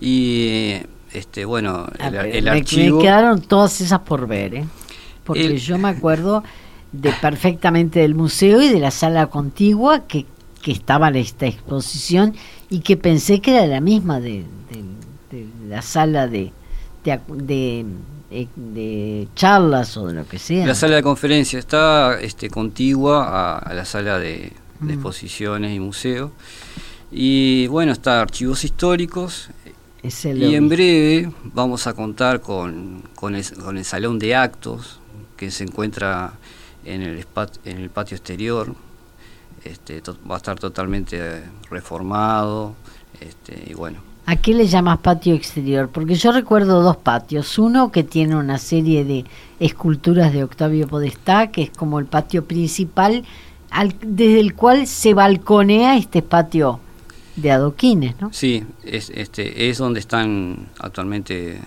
y 0.01 0.73
este 1.13 1.45
bueno 1.45 1.87
el, 1.99 2.47
archivo. 2.47 2.97
Me 2.97 3.03
quedaron 3.03 3.41
todas 3.41 3.79
esas 3.79 3.99
por 3.99 4.27
ver, 4.27 4.55
¿eh? 4.55 4.65
porque 5.23 5.57
yo 5.57 5.77
me 5.77 5.89
acuerdo 5.89 6.43
de 6.91 7.13
perfectamente 7.21 7.99
del 7.99 8.15
museo 8.15 8.61
y 8.61 8.69
de 8.69 8.79
la 8.79 8.91
sala 8.91 9.27
contigua 9.27 10.07
que, 10.07 10.25
que 10.63 10.71
estaba 10.71 11.09
en 11.09 11.17
esta 11.17 11.45
exposición 11.45 12.35
y 12.69 12.79
que 12.79 12.97
pensé 12.97 13.39
que 13.39 13.55
era 13.55 13.67
la 13.67 13.81
misma 13.81 14.19
de, 14.19 14.45
la 15.67 15.83
sala 15.83 16.27
de, 16.27 16.51
de, 17.03 17.85
de, 18.55 19.27
charlas 19.35 19.95
o 19.97 20.07
de 20.07 20.13
lo 20.15 20.27
que 20.27 20.39
sea. 20.39 20.65
La 20.65 20.73
sala 20.73 20.95
de 20.95 21.03
conferencia 21.03 21.59
está 21.59 22.19
este, 22.19 22.49
contigua 22.49 23.59
a 23.59 23.73
la 23.75 23.85
sala 23.85 24.17
de, 24.17 24.53
de 24.79 24.93
exposiciones 24.93 25.75
y 25.75 25.79
museos. 25.79 26.31
Y 27.11 27.67
bueno, 27.67 27.91
está 27.91 28.21
archivos 28.21 28.63
históricos. 28.63 29.49
y 30.03 30.55
en 30.55 30.69
breve 30.69 31.31
vamos 31.43 31.87
a 31.87 31.93
contar 31.93 32.41
con, 32.41 33.03
con, 33.15 33.35
el, 33.35 33.45
con, 33.57 33.77
el, 33.77 33.85
salón 33.85 34.19
de 34.19 34.35
actos 34.35 34.99
que 35.35 35.51
se 35.51 35.63
encuentra 35.63 36.33
en 36.85 37.01
el, 37.01 37.25
en 37.65 37.77
el 37.77 37.89
patio 37.89 38.15
exterior. 38.15 38.75
Este, 39.63 40.01
va 40.29 40.35
a 40.35 40.37
estar 40.37 40.59
totalmente 40.59 41.43
reformado. 41.69 42.75
Este, 43.19 43.71
y 43.71 43.73
bueno. 43.73 43.99
¿A 44.25 44.35
qué 44.35 44.53
le 44.53 44.67
llamas 44.67 44.99
patio 44.99 45.33
exterior? 45.33 45.89
Porque 45.89 46.13
yo 46.13 46.31
recuerdo 46.31 46.83
dos 46.83 46.97
patios. 46.97 47.57
Uno 47.57 47.91
que 47.91 48.03
tiene 48.03 48.35
una 48.35 48.59
serie 48.59 49.03
de 49.03 49.25
esculturas 49.59 50.31
de 50.31 50.43
Octavio 50.43 50.87
Podestá, 50.87 51.47
que 51.47 51.63
es 51.63 51.69
como 51.71 51.97
el 51.97 52.05
patio 52.05 52.45
principal, 52.45 53.25
desde 54.01 54.39
el 54.39 54.55
cual 54.55 54.87
se 54.87 55.13
balconea 55.13 55.97
este 55.97 56.21
patio 56.21 56.79
de 57.35 57.51
adoquines, 57.51 58.19
¿no? 58.19 58.31
Sí, 58.33 58.63
es, 58.83 59.09
este, 59.09 59.69
es 59.69 59.77
donde 59.77 59.99
están 59.99 60.67
actualmente 60.79 61.59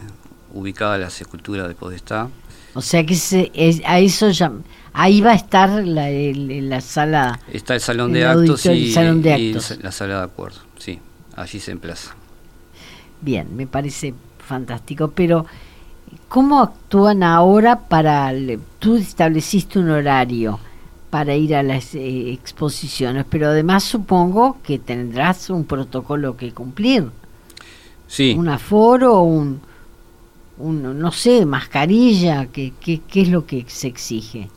ubicadas 0.53 1.01
las 1.01 1.21
esculturas 1.21 1.69
de 1.69 1.75
Podestá. 1.75 2.29
O 2.75 2.81
sea 2.81 3.05
que 3.05 3.15
se, 3.15 3.51
a 3.87 3.99
eso 3.99 4.31
ya, 4.31 4.53
ahí 4.93 5.21
va 5.21 5.33
a 5.33 5.35
estar 5.35 5.71
la, 5.87 6.09
la 6.11 6.81
sala. 6.81 7.41
Está 7.53 7.75
el 7.75 7.81
salón 7.81 8.13
de 8.13 8.25
actos, 8.25 8.67
y, 8.67 8.93
salón 8.93 9.23
de 9.23 9.35
actos. 9.35 9.79
la 9.83 9.93
sala 9.93 10.19
de 10.19 10.25
acuerdo, 10.25 10.61
sí, 10.79 10.99
allí 11.37 11.61
se 11.61 11.73
emplaza. 11.73 12.15
Bien, 13.21 13.55
me 13.55 13.67
parece 13.67 14.15
fantástico, 14.39 15.13
pero 15.15 15.47
¿cómo 16.29 16.61
actúan 16.61 17.23
ahora 17.23 17.79
para... 17.79 18.33
Tú 18.79 18.97
estableciste 18.97 19.79
un 19.79 19.91
horario 19.91 20.59
para 21.13 21.37
ir 21.37 21.55
a 21.55 21.63
las 21.63 21.95
eh, 21.95 22.33
exposiciones, 22.33 23.27
pero 23.29 23.49
además 23.49 23.85
supongo 23.85 24.57
que 24.63 24.79
tendrás 24.79 25.51
un 25.51 25.67
protocolo 25.67 26.39
que 26.39 26.53
cumplir. 26.53 27.05
Sí. 28.09 28.35
Un 28.35 28.49
aforo, 28.49 29.21
un, 29.21 29.61
un 30.57 30.99
no 30.99 31.13
sé, 31.13 31.45
mascarilla, 31.45 32.47
¿qué, 32.47 32.73
qué, 32.81 33.03
es 33.13 33.29
lo 33.29 33.45
que 33.45 33.67
se 33.69 33.89
exige? 33.89 34.49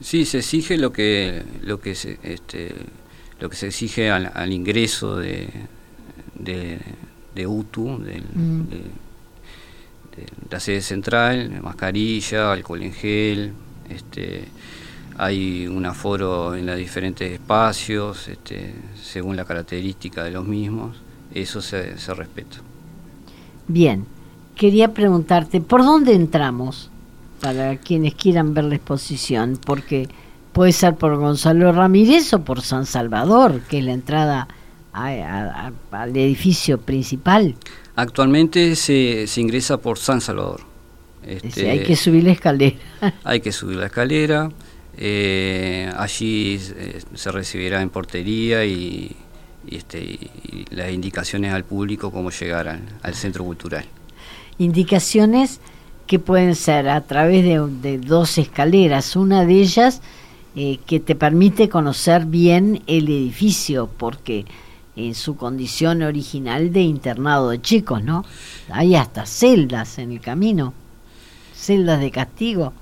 Sí, 0.00 0.26
se 0.26 0.38
exige 0.38 0.78
lo 0.78 0.92
que 0.92 1.42
lo 1.62 1.80
que 1.80 1.96
se, 1.96 2.20
este, 2.22 2.72
lo 3.40 3.50
que 3.50 3.56
se 3.56 3.66
exige 3.66 4.12
al, 4.12 4.52
ingreso 4.52 5.16
de, 5.16 5.48
de, 6.38 7.46
UTU, 7.48 7.88
mm. 7.88 8.68
de, 8.68 8.80
la 10.48 10.60
sede 10.60 10.82
central, 10.82 11.60
mascarilla, 11.60 12.52
alcohol 12.52 12.80
en 12.80 12.92
gel, 12.92 13.52
este, 13.88 14.44
hay 15.22 15.66
un 15.66 15.84
aforo 15.84 16.54
en 16.54 16.64
los 16.64 16.78
diferentes 16.78 17.30
espacios, 17.30 18.26
este, 18.26 18.74
según 19.02 19.36
la 19.36 19.44
característica 19.44 20.24
de 20.24 20.30
los 20.30 20.46
mismos, 20.46 20.96
eso 21.34 21.60
se, 21.60 21.98
se 21.98 22.14
respeta. 22.14 22.56
Bien, 23.68 24.06
quería 24.56 24.94
preguntarte, 24.94 25.60
¿por 25.60 25.84
dónde 25.84 26.14
entramos 26.14 26.88
para 27.42 27.76
quienes 27.76 28.14
quieran 28.14 28.54
ver 28.54 28.64
la 28.64 28.76
exposición? 28.76 29.58
Porque 29.62 30.08
puede 30.54 30.72
ser 30.72 30.94
por 30.94 31.14
Gonzalo 31.16 31.70
Ramírez 31.70 32.32
o 32.32 32.42
por 32.42 32.62
San 32.62 32.86
Salvador, 32.86 33.60
que 33.68 33.80
es 33.80 33.84
la 33.84 33.92
entrada 33.92 34.48
al 34.92 36.16
edificio 36.16 36.80
principal. 36.80 37.56
Actualmente 37.94 38.74
se, 38.74 39.26
se 39.26 39.40
ingresa 39.42 39.76
por 39.76 39.98
San 39.98 40.22
Salvador. 40.22 40.62
Este, 41.22 41.68
hay 41.68 41.82
que 41.82 41.94
subir 41.94 42.24
la 42.24 42.32
escalera. 42.32 42.78
hay 43.22 43.42
que 43.42 43.52
subir 43.52 43.76
la 43.76 43.86
escalera. 43.86 44.50
Eh, 45.02 45.90
allí 45.96 46.60
eh, 46.76 47.00
se 47.14 47.32
recibirá 47.32 47.80
en 47.80 47.88
portería 47.88 48.66
y, 48.66 49.16
este, 49.66 50.18
las 50.70 50.92
indicaciones 50.92 51.54
al 51.54 51.64
público 51.64 52.10
cómo 52.10 52.30
llegar 52.30 52.80
al, 53.02 53.14
centro 53.14 53.44
cultural. 53.44 53.86
Indicaciones 54.58 55.60
que 56.06 56.18
pueden 56.18 56.54
ser 56.54 56.90
a 56.90 57.00
través 57.00 57.44
de, 57.44 57.98
dos 57.98 58.36
escaleras, 58.36 59.16
una 59.16 59.46
de 59.46 59.54
ellas 59.54 60.02
eh, 60.54 60.78
que 60.86 61.00
te 61.00 61.14
permite 61.14 61.70
conocer 61.70 62.26
bien 62.26 62.82
el 62.86 63.08
edificio, 63.08 63.88
porque 63.96 64.44
en 64.96 65.14
su 65.14 65.36
condición 65.36 66.02
original 66.02 66.74
de 66.74 66.82
internado 66.82 67.48
de 67.48 67.62
chicos, 67.62 68.04
¿no? 68.04 68.26
Hay 68.70 68.96
hasta 68.96 69.24
celdas 69.24 69.98
en 69.98 70.12
el 70.12 70.20
camino, 70.20 70.74
celdas 71.54 72.00
de 72.00 72.10
castigo. 72.10 72.74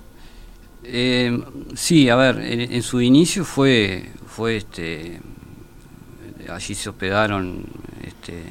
Eh, 0.84 1.38
sí, 1.74 2.08
a 2.08 2.16
ver, 2.16 2.38
en, 2.38 2.82
su 2.82 3.00
inicio 3.00 3.44
fue, 3.44 4.10
fue 4.26 4.56
este, 4.56 5.20
allí 6.48 6.74
se 6.74 6.88
hospedaron 6.88 7.64
este, 8.02 8.42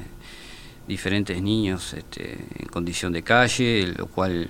diferentes 0.88 1.42
niños 1.42 1.94
este, 1.94 2.46
en 2.60 2.68
condición 2.68 3.14
de 3.14 3.24
calle, 3.24 3.94
lo 3.98 4.08
cual 4.08 4.50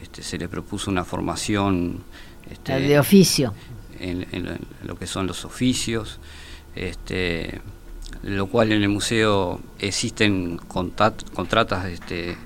este, 0.00 0.22
se 0.22 0.38
le 0.38 0.48
propuso 0.48 0.90
una 0.90 1.04
formación 1.04 2.02
este, 2.50 2.80
de 2.80 2.98
oficio 2.98 3.52
en, 4.00 4.58
lo 4.84 4.96
que 4.96 5.06
son 5.06 5.26
los 5.26 5.44
oficios, 5.44 6.18
este, 6.74 7.60
lo 8.22 8.46
cual 8.46 8.72
en 8.72 8.82
el 8.82 8.88
museo 8.88 9.60
existen 9.78 10.56
contratas 10.56 11.86
este, 11.86 12.30
eh, 12.30 12.36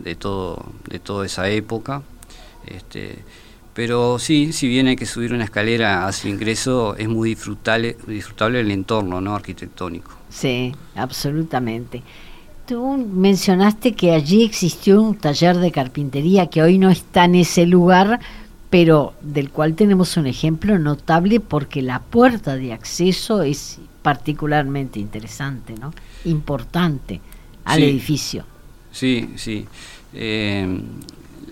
de 0.00 0.14
todo 0.16 0.72
de 0.88 0.98
toda 0.98 1.26
esa 1.26 1.48
época. 1.48 2.02
Este, 2.66 3.18
pero 3.74 4.18
sí, 4.18 4.52
si 4.52 4.68
bien 4.68 4.88
hay 4.88 4.96
que 4.96 5.06
subir 5.06 5.32
una 5.32 5.44
escalera 5.44 6.06
hacia 6.06 6.28
el 6.28 6.34
ingreso, 6.34 6.96
es 6.96 7.08
muy 7.08 7.30
disfrutable, 7.30 7.96
disfrutable 8.06 8.60
el 8.60 8.70
entorno 8.70 9.20
¿no? 9.20 9.34
arquitectónico. 9.34 10.12
Sí, 10.28 10.72
absolutamente. 10.96 12.02
Tú 12.66 12.96
mencionaste 12.96 13.94
que 13.94 14.12
allí 14.12 14.44
existió 14.44 15.02
un 15.02 15.16
taller 15.16 15.56
de 15.58 15.72
carpintería 15.72 16.48
que 16.48 16.62
hoy 16.62 16.78
no 16.78 16.90
está 16.90 17.24
en 17.24 17.36
ese 17.36 17.66
lugar, 17.66 18.20
pero 18.70 19.14
del 19.22 19.50
cual 19.50 19.74
tenemos 19.74 20.16
un 20.16 20.26
ejemplo 20.26 20.78
notable 20.78 21.40
porque 21.40 21.82
la 21.82 22.00
puerta 22.00 22.56
de 22.56 22.72
acceso 22.72 23.42
es 23.42 23.78
particularmente 24.02 25.00
interesante, 25.00 25.74
¿no? 25.74 25.92
Importante 26.24 27.20
al 27.64 27.82
edificio. 27.82 28.44
Sí, 28.92 29.30
sí. 29.36 29.66
Eh, 30.14 30.80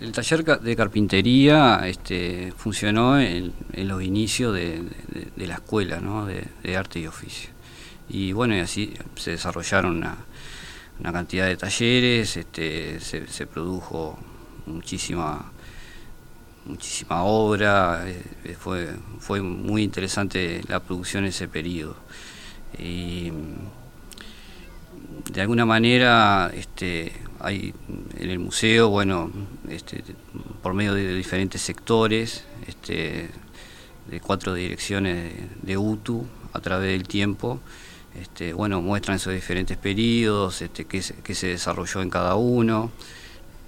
el 0.00 0.12
taller 0.12 0.44
de 0.44 0.76
carpintería 0.76 1.80
este, 1.86 2.52
funcionó 2.56 3.18
en, 3.18 3.52
los 3.74 4.02
inicios 4.02 4.54
de, 4.54 4.82
la 5.36 5.54
escuela 5.54 6.00
¿no? 6.00 6.26
de, 6.26 6.76
arte 6.76 7.00
y 7.00 7.06
oficio. 7.06 7.50
Y 8.08 8.32
bueno, 8.32 8.56
y 8.56 8.60
así 8.60 8.94
se 9.16 9.32
desarrollaron 9.32 9.96
una, 9.96 10.16
cantidad 11.12 11.46
de 11.46 11.56
talleres, 11.56 12.36
este, 12.36 13.00
se, 13.00 13.46
produjo 13.46 14.18
muchísima 14.66 15.52
muchísima 16.64 17.22
obra, 17.22 18.04
eh, 18.06 18.56
fue, 18.58 19.40
muy 19.40 19.82
interesante 19.82 20.60
la 20.68 20.80
producción 20.80 21.24
en 21.24 21.30
ese 21.30 21.48
periodo. 21.48 21.96
Y 22.78 23.32
de 25.32 25.40
alguna 25.40 25.64
manera 25.64 26.50
este, 26.54 27.12
hay 27.40 27.74
en 28.18 28.30
el 28.30 28.38
museo, 28.38 28.88
bueno, 28.88 29.30
este, 29.68 30.02
por 30.62 30.74
medio 30.74 30.94
de 30.94 31.14
diferentes 31.14 31.60
sectores, 31.62 32.44
este, 32.66 33.30
de 34.10 34.20
cuatro 34.20 34.54
direcciones 34.54 35.34
de, 35.62 35.76
UTU 35.76 36.26
a 36.52 36.60
través 36.60 36.90
del 36.90 37.06
tiempo, 37.06 37.60
este, 38.20 38.52
bueno, 38.52 38.80
muestran 38.80 39.16
esos 39.16 39.32
diferentes 39.32 39.76
periodos, 39.76 40.62
este, 40.62 40.84
qué, 40.84 41.02
se 41.02 41.46
desarrolló 41.46 42.02
en 42.02 42.10
cada 42.10 42.34
uno. 42.34 42.90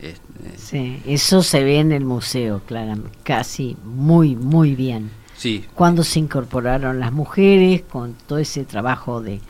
Este, 0.00 0.59
sí, 0.59 1.02
eso 1.06 1.42
se 1.42 1.62
ve 1.62 1.78
en 1.78 1.92
el 1.92 2.04
museo, 2.04 2.62
claramente, 2.66 3.16
casi 3.22 3.76
muy, 3.85 4.35
muy 4.35 4.74
bien. 4.74 5.11
Sí. 5.37 5.64
Cuando 5.74 6.02
se 6.04 6.18
incorporaron 6.18 7.00
las 7.00 7.12
mujeres 7.12 7.83
con 7.83 8.14
todo 8.26 8.38
ese 8.38 8.64
trabajo 8.64 9.22
de, 9.22 9.40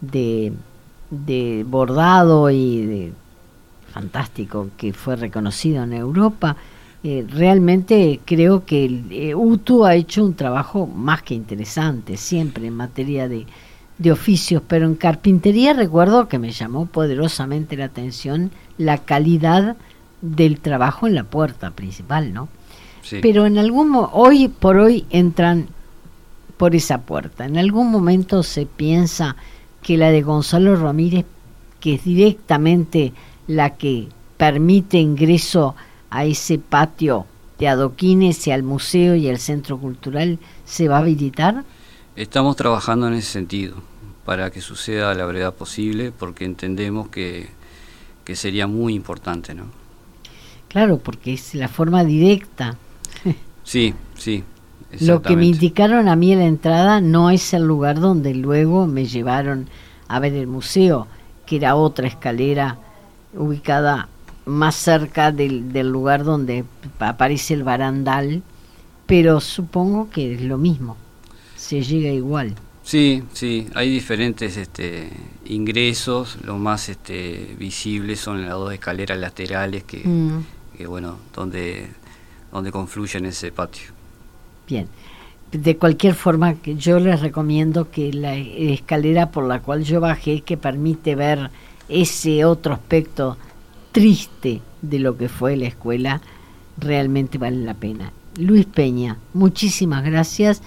de, 0.00 0.52
de 1.10 1.64
bordado 1.66 2.50
y 2.50 2.86
de 2.86 3.12
fantástico 3.96 4.68
que 4.76 4.92
fue 4.92 5.16
reconocido 5.16 5.82
en 5.84 5.94
Europa. 5.94 6.56
Eh, 7.02 7.24
realmente 7.28 8.20
creo 8.26 8.66
que 8.66 8.84
el, 8.84 9.06
eh, 9.10 9.34
UTU 9.34 9.86
ha 9.86 9.94
hecho 9.94 10.22
un 10.22 10.34
trabajo 10.34 10.86
más 10.86 11.22
que 11.22 11.34
interesante 11.34 12.18
siempre 12.18 12.66
en 12.66 12.74
materia 12.74 13.26
de, 13.26 13.46
de 13.96 14.12
oficios, 14.12 14.62
pero 14.68 14.84
en 14.84 14.96
carpintería 14.96 15.72
recuerdo 15.72 16.28
que 16.28 16.38
me 16.38 16.50
llamó 16.50 16.84
poderosamente 16.84 17.74
la 17.76 17.86
atención 17.86 18.50
la 18.76 18.98
calidad 18.98 19.76
del 20.20 20.60
trabajo 20.60 21.06
en 21.06 21.14
la 21.14 21.24
puerta 21.24 21.70
principal, 21.70 22.34
¿no? 22.34 22.48
Pero 23.22 23.46
en 23.46 23.56
algún 23.56 23.96
hoy 24.12 24.48
por 24.48 24.76
hoy 24.78 25.06
entran 25.10 25.68
por 26.56 26.74
esa 26.74 27.02
puerta. 27.02 27.46
En 27.46 27.56
algún 27.56 27.90
momento 27.90 28.42
se 28.42 28.66
piensa 28.66 29.36
que 29.80 29.96
la 29.96 30.10
de 30.10 30.22
Gonzalo 30.22 30.74
Ramírez, 30.74 31.24
que 31.78 31.94
es 31.94 32.04
directamente 32.04 33.12
la 33.46 33.70
que 33.76 34.08
permite 34.36 34.98
ingreso 34.98 35.74
a 36.10 36.24
ese 36.24 36.58
patio 36.58 37.26
de 37.58 37.68
adoquines 37.68 38.46
y 38.46 38.50
al 38.50 38.62
museo 38.62 39.14
y 39.14 39.28
al 39.28 39.38
centro 39.38 39.78
cultural 39.78 40.38
se 40.64 40.88
va 40.88 40.96
a 40.96 41.00
habilitar? 41.00 41.64
Estamos 42.14 42.56
trabajando 42.56 43.08
en 43.08 43.14
ese 43.14 43.30
sentido, 43.30 43.76
para 44.24 44.50
que 44.50 44.60
suceda 44.60 45.10
a 45.10 45.14
la 45.14 45.26
brevedad 45.26 45.54
posible, 45.54 46.12
porque 46.12 46.44
entendemos 46.44 47.08
que, 47.08 47.48
que 48.24 48.36
sería 48.36 48.66
muy 48.66 48.94
importante, 48.94 49.54
¿no? 49.54 49.64
Claro, 50.68 50.98
porque 50.98 51.34
es 51.34 51.54
la 51.54 51.68
forma 51.68 52.04
directa. 52.04 52.76
Sí, 53.64 53.94
sí. 54.16 54.44
Lo 55.00 55.20
que 55.20 55.36
me 55.36 55.46
indicaron 55.46 56.08
a 56.08 56.16
mí 56.16 56.32
en 56.32 56.38
la 56.38 56.46
entrada 56.46 57.00
no 57.00 57.30
es 57.30 57.52
el 57.52 57.64
lugar 57.64 57.98
donde 57.98 58.34
luego 58.34 58.86
me 58.86 59.06
llevaron 59.06 59.68
a 60.08 60.20
ver 60.20 60.34
el 60.34 60.46
museo, 60.46 61.08
que 61.44 61.56
era 61.56 61.74
otra 61.74 62.06
escalera 62.06 62.78
ubicada 63.34 64.08
más 64.44 64.76
cerca 64.76 65.32
del, 65.32 65.72
del, 65.72 65.90
lugar 65.90 66.24
donde 66.24 66.64
aparece 66.98 67.54
el 67.54 67.64
barandal, 67.64 68.42
pero 69.06 69.40
supongo 69.40 70.10
que 70.10 70.34
es 70.34 70.42
lo 70.42 70.58
mismo, 70.58 70.96
se 71.56 71.82
llega 71.82 72.10
igual. 72.10 72.54
Sí, 72.86 73.24
sí, 73.32 73.66
hay 73.74 73.90
diferentes 73.90 74.56
este, 74.56 75.10
ingresos, 75.44 76.38
los 76.44 76.56
más 76.56 76.88
este, 76.88 77.56
visibles 77.58 78.20
son 78.20 78.42
las 78.42 78.52
dos 78.52 78.72
escaleras 78.72 79.18
laterales 79.18 79.82
que, 79.82 80.06
mm. 80.06 80.44
que 80.78 80.86
bueno, 80.86 81.18
donde, 81.34 81.88
donde 82.52 82.70
confluyen 82.70 83.26
ese 83.26 83.50
patio. 83.50 83.90
Bien, 84.68 84.86
de 85.50 85.76
cualquier 85.76 86.14
forma, 86.14 86.54
yo 86.62 87.00
les 87.00 87.20
recomiendo 87.20 87.90
que 87.90 88.12
la 88.12 88.36
escalera 88.36 89.32
por 89.32 89.48
la 89.48 89.60
cual 89.62 89.82
yo 89.82 90.00
bajé, 90.00 90.42
que 90.42 90.56
permite 90.56 91.16
ver 91.16 91.50
ese 91.88 92.44
otro 92.44 92.74
aspecto 92.74 93.36
triste 93.92 94.60
de 94.82 94.98
lo 94.98 95.16
que 95.16 95.28
fue 95.28 95.56
la 95.56 95.66
escuela, 95.66 96.20
realmente 96.78 97.38
vale 97.38 97.58
la 97.58 97.74
pena. 97.74 98.12
Luis 98.38 98.66
Peña, 98.66 99.18
muchísimas 99.32 100.04
gracias, 100.04 100.62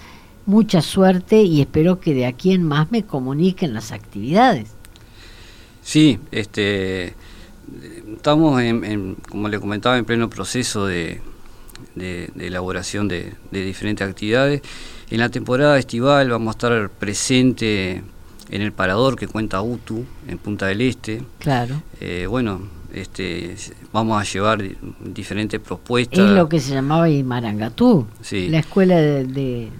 mucha 0.46 0.82
suerte 0.82 1.42
y 1.42 1.60
espero 1.60 2.00
que 2.00 2.14
de 2.14 2.26
aquí 2.26 2.52
en 2.52 2.64
más 2.64 2.90
me 2.90 3.04
comuniquen 3.04 3.74
las 3.74 3.92
actividades. 3.92 4.70
Sí, 5.82 6.18
este, 6.32 7.14
estamos, 8.14 8.60
en, 8.60 9.16
como 9.28 9.48
le 9.48 9.60
comentaba, 9.60 9.96
en 9.96 10.04
pleno 10.04 10.28
proceso 10.28 10.86
de, 10.86 11.20
elaboración 11.96 13.08
de, 13.08 13.34
de, 13.50 13.64
diferentes 13.64 14.06
actividades. 14.06 14.62
En 15.10 15.20
la 15.20 15.28
temporada 15.28 15.78
estival 15.78 16.30
vamos 16.30 16.48
a 16.48 16.56
estar 16.56 16.90
presente 16.90 18.02
en 18.50 18.62
el 18.62 18.72
parador 18.72 19.16
que 19.16 19.28
cuenta 19.28 19.62
UTU, 19.62 20.04
en 20.26 20.38
Punta 20.38 20.66
del 20.66 20.80
Este. 20.80 21.22
Claro. 21.38 21.82
Eh, 22.00 22.26
bueno, 22.28 22.60
este, 22.92 23.54
vamos 23.92 24.20
a 24.20 24.24
llevar 24.24 24.62
diferentes 25.00 25.60
propuestas. 25.60 26.18
Es 26.18 26.30
lo 26.30 26.48
que 26.48 26.58
se 26.58 26.74
llamaba 26.74 27.08
Imarangatú, 27.08 28.06
sí. 28.20 28.48
la 28.48 28.58
escuela 28.58 28.96
de, 28.96 29.70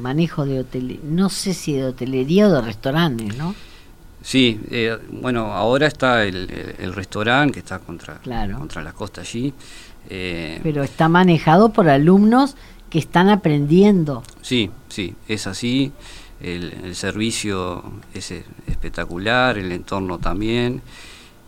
manejo 0.00 0.44
de 0.44 0.60
hotel, 0.60 1.00
no 1.04 1.30
sé 1.30 1.54
si 1.54 1.72
de 1.74 1.86
hotelería 1.86 2.48
o 2.48 2.52
de 2.52 2.60
restaurantes, 2.60 3.36
¿no? 3.36 3.54
Sí, 4.22 4.60
eh, 4.70 4.98
bueno, 5.10 5.54
ahora 5.54 5.86
está 5.86 6.24
el, 6.24 6.92
restaurante 6.94 7.54
que 7.54 7.60
está 7.60 7.78
contra, 7.78 8.20
contra 8.56 8.82
la 8.82 8.92
costa 8.92 9.22
allí. 9.22 9.54
Eh, 10.10 10.60
Pero 10.62 10.82
está 10.82 11.08
manejado 11.08 11.72
por 11.72 11.88
alumnos 11.88 12.54
que 12.90 12.98
están 12.98 13.30
aprendiendo. 13.30 14.22
Sí, 14.42 14.70
sí, 14.88 15.14
es 15.26 15.46
así 15.46 15.92
el, 16.40 16.94
servicio 16.94 17.82
es 18.14 18.32
espectacular, 18.66 19.58
el 19.58 19.72
entorno 19.72 20.18
también, 20.18 20.82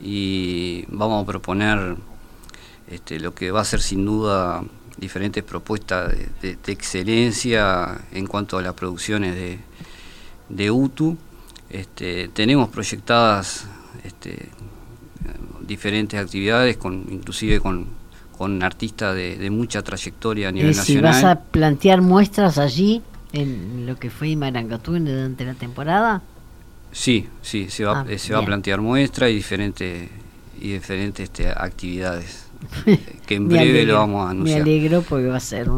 y 0.00 0.84
vamos 0.88 1.22
a 1.22 1.26
proponer 1.26 1.96
este, 2.90 3.20
lo 3.20 3.34
que 3.34 3.50
va 3.50 3.60
a 3.60 3.64
ser 3.64 3.80
sin 3.80 4.04
duda 4.04 4.62
diferentes 4.98 5.42
propuestas 5.42 6.14
de, 6.40 6.58
excelencia 6.66 8.02
en 8.12 8.26
cuanto 8.26 8.58
a 8.58 8.62
las 8.62 8.74
producciones 8.74 9.34
de, 9.34 9.58
de 10.48 10.70
UTU. 10.70 11.16
Este, 11.70 12.28
tenemos 12.28 12.68
proyectadas 12.68 13.66
este, 14.04 14.50
diferentes 15.66 16.20
actividades, 16.20 16.76
con, 16.76 17.06
inclusive 17.10 17.60
con, 17.60 17.86
con 18.36 18.62
artistas 18.62 19.14
de, 19.14 19.50
mucha 19.50 19.82
trayectoria 19.82 20.48
a 20.48 20.52
nivel 20.52 20.76
nacional. 20.76 21.12
¿Vas 21.12 21.24
a 21.24 21.40
plantear 21.40 22.02
muestras 22.02 22.58
allí 22.58 23.02
en 23.32 23.86
lo 23.86 23.96
que 23.96 24.10
fue 24.10 24.36
Marangatú 24.36 24.92
durante 24.92 25.44
la 25.44 25.54
temporada? 25.54 26.22
Sí, 26.92 27.28
sí, 27.40 27.68
se 27.70 27.84
va, 27.84 28.00
ah, 28.00 28.06
eh, 28.08 28.18
se 28.18 28.34
va 28.34 28.40
a 28.40 28.44
plantear 28.44 28.80
muestras 28.80 29.30
y 29.30 29.34
diferentes 29.34 30.08
y 30.60 30.72
diferentes 30.74 31.24
este, 31.24 31.48
actividades 31.48 32.46
que 33.26 33.34
en 33.34 33.48
breve 33.48 33.84
lo 33.84 33.94
vamos 33.94 34.26
a 34.26 34.30
anunciar. 34.30 34.58
Me 34.58 34.70
alegro 34.70 35.02
porque 35.02 35.26
va 35.26 35.36
a 35.36 35.40
ser 35.40 35.68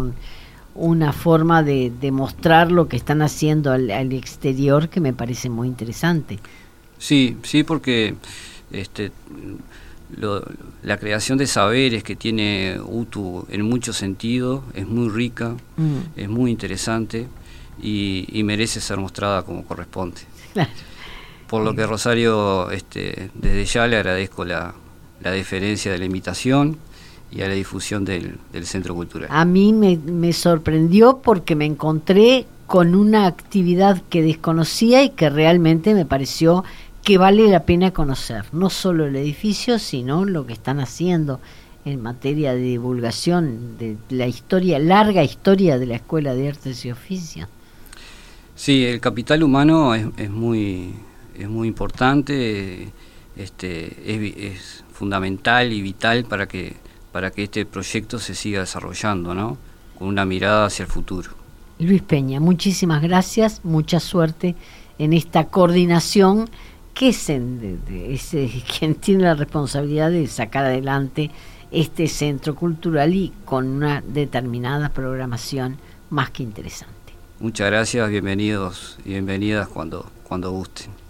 una 0.75 1.12
forma 1.12 1.62
de, 1.62 1.93
mostrar 2.12 2.71
lo 2.71 2.88
que 2.88 2.97
están 2.97 3.23
haciendo 3.23 3.73
al, 3.73 4.12
exterior 4.12 4.88
que 4.88 5.01
me 5.01 5.12
parece 5.12 5.49
muy 5.49 5.69
interesante. 5.69 6.38
Sí, 6.99 7.37
sí, 7.43 7.62
porque 7.62 8.17
este, 8.73 9.12
la 10.83 10.99
creación 10.99 11.38
de 11.38 11.47
saberes 11.47 12.03
que 12.03 12.17
tiene 12.17 12.79
UTU 12.85 13.47
en 13.49 13.62
muchos 13.62 13.97
sentidos 13.97 14.62
es 14.75 14.87
muy 14.87 15.09
rica, 15.09 15.57
mm. 15.77 15.99
es 16.17 16.29
muy 16.29 16.51
interesante 16.51 17.29
y, 17.82 18.42
merece 18.44 18.80
ser 18.80 18.98
mostrada 18.98 19.42
como 19.42 19.64
corresponde. 19.64 20.22
Por 21.48 21.62
lo 21.62 21.74
que 21.74 21.87
Rosario, 21.87 22.70
este, 22.70 23.30
desde 23.34 23.64
ya 23.64 23.87
le 23.87 23.96
agradezco 23.96 24.44
la, 24.44 24.74
la 25.22 25.30
deferencia 25.30 25.92
de 25.92 25.98
la 25.98 26.04
invitación 26.04 26.78
y 27.30 27.42
a 27.42 27.48
la 27.48 27.54
difusión 27.54 28.04
del, 28.04 28.38
Centro 28.62 28.94
Cultural. 28.94 29.28
A 29.30 29.44
mí 29.44 29.72
me, 29.72 29.96
me, 29.96 30.32
sorprendió 30.32 31.18
porque 31.18 31.56
me 31.56 31.66
encontré 31.66 32.46
con 32.66 32.94
una 32.94 33.26
actividad 33.26 34.02
que 34.08 34.22
desconocía 34.22 35.02
y 35.02 35.10
que 35.10 35.28
realmente 35.30 35.94
me 35.94 36.06
pareció 36.06 36.64
que 37.02 37.18
vale 37.18 37.48
la 37.48 37.64
pena 37.64 37.90
conocer, 37.90 38.46
no 38.52 38.70
solo 38.70 39.04
el 39.04 39.16
edificio, 39.16 39.78
sino 39.78 40.24
lo 40.24 40.46
que 40.46 40.54
están 40.54 40.80
haciendo 40.80 41.40
en 41.84 42.00
materia 42.00 42.54
de 42.54 42.60
divulgación 42.60 43.76
de 43.78 43.96
la 44.08 44.26
historia, 44.26 44.78
larga 44.78 45.22
historia 45.22 45.78
de 45.78 45.87
la 45.87 45.96
Escuela 45.96 46.34
de 46.34 46.48
Artes 46.48 46.84
y 46.84 46.90
Oficios. 46.90 47.48
Sí, 48.55 48.85
el 48.85 49.01
capital 49.01 49.43
humano 49.43 49.95
es, 49.95 50.31
muy, 50.31 50.95
es 51.37 51.49
muy 51.49 51.69
importante, 51.69 52.93
este, 53.37 54.47
es, 54.47 54.85
fundamental 54.93 55.73
y 55.73 55.83
vital 55.83 56.25
para 56.25 56.47
que, 56.47 56.77
para 57.11 57.33
que 57.33 57.45
este 57.45 57.67
proyecto 57.67 58.21
se 58.21 58.35
siga 58.37 58.61
desarrollando, 58.61 59.35
¿no? 59.35 59.59
con 59.99 60.09
una 60.09 60.25
mirada 60.25 60.67
hacia 60.67 60.85
el 60.85 60.88
futuro. 60.88 61.31
Luis 61.79 62.03
Peña, 62.03 62.38
muchísimas 62.40 63.03
gracias, 63.03 63.61
mucha 63.64 63.99
suerte 63.99 64.55
en 64.99 65.12
esta 65.12 65.47
coordinación 65.47 66.49
que 66.95 67.09
es, 67.09 67.27
quien 68.79 68.95
tiene 68.95 69.25
la 69.25 69.35
responsabilidad 69.35 70.11
de 70.11 70.27
sacar 70.29 70.64
adelante 70.64 71.31
este 71.71 72.07
centro 72.07 72.55
cultural 72.55 73.12
y 73.14 73.33
con 73.45 73.67
una 73.67 74.01
determinada 74.01 74.90
programación 74.90 75.77
más 76.11 76.31
que 76.31 76.45
interesante. 76.45 76.93
Muchas 77.40 77.66
gracias, 77.66 78.09
bienvenidos 78.11 78.97
y 79.05 79.11
bienvenidas 79.11 79.66
cuando, 79.66 80.09
cuando 80.23 80.53
gusten. 80.53 81.04